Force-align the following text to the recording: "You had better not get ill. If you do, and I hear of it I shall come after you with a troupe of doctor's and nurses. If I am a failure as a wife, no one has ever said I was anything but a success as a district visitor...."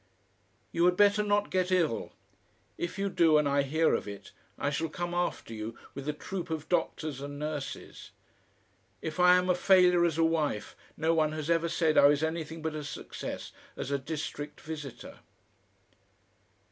"You 0.71 0.85
had 0.85 0.97
better 0.97 1.21
not 1.21 1.51
get 1.51 1.71
ill. 1.71 2.11
If 2.75 2.97
you 2.97 3.07
do, 3.07 3.37
and 3.37 3.47
I 3.47 3.61
hear 3.61 3.93
of 3.93 4.07
it 4.07 4.31
I 4.57 4.71
shall 4.71 4.89
come 4.89 5.13
after 5.13 5.53
you 5.53 5.77
with 5.93 6.09
a 6.09 6.11
troupe 6.11 6.49
of 6.49 6.67
doctor's 6.67 7.21
and 7.21 7.37
nurses. 7.37 8.09
If 9.03 9.19
I 9.19 9.35
am 9.37 9.47
a 9.47 9.53
failure 9.53 10.03
as 10.03 10.17
a 10.17 10.23
wife, 10.23 10.75
no 10.97 11.13
one 11.13 11.33
has 11.33 11.51
ever 11.51 11.69
said 11.69 11.99
I 11.99 12.07
was 12.07 12.23
anything 12.23 12.63
but 12.63 12.73
a 12.73 12.83
success 12.83 13.51
as 13.77 13.91
a 13.91 13.99
district 13.99 14.59
visitor...." 14.59 15.19